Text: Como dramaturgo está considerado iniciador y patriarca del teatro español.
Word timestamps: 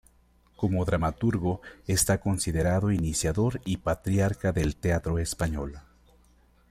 Como 0.55 0.83
dramaturgo 0.83 1.61
está 1.85 2.19
considerado 2.21 2.91
iniciador 2.91 3.61
y 3.65 3.77
patriarca 3.77 4.51
del 4.51 4.75
teatro 4.75 5.19
español. 5.19 5.77